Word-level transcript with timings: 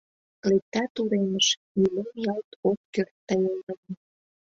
Лектат 0.49 0.93
уремыш— 1.01 1.47
Нимом 1.79 2.09
ялт 2.33 2.49
от 2.69 2.79
керт 2.93 3.15
тый 3.27 3.41
ойлен. 3.51 3.83